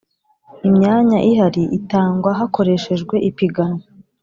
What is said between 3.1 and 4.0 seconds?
ipiganwa